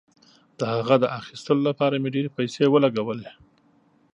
د 0.57 0.59
هغه 0.75 0.95
د 0.99 1.05
اخیستلو 1.19 1.61
لپاره 1.69 1.95
مې 2.01 2.09
ډیرې 2.15 2.29
پیسې 2.37 2.63
ولګولې. 2.69 3.29